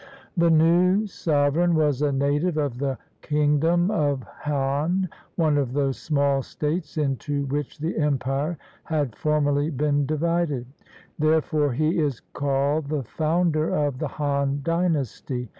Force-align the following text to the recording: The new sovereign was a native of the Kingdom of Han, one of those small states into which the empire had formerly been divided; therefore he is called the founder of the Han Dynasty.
The 0.35 0.49
new 0.49 1.05
sovereign 1.05 1.75
was 1.75 2.01
a 2.01 2.11
native 2.11 2.57
of 2.57 2.79
the 2.79 2.97
Kingdom 3.21 3.91
of 3.91 4.23
Han, 4.23 5.09
one 5.35 5.59
of 5.59 5.73
those 5.73 5.99
small 5.99 6.41
states 6.41 6.97
into 6.97 7.45
which 7.45 7.77
the 7.77 7.99
empire 7.99 8.57
had 8.85 9.15
formerly 9.15 9.69
been 9.69 10.07
divided; 10.07 10.65
therefore 11.19 11.73
he 11.73 11.99
is 11.99 12.19
called 12.33 12.87
the 12.87 13.03
founder 13.03 13.69
of 13.75 13.99
the 13.99 14.07
Han 14.07 14.61
Dynasty. 14.63 15.49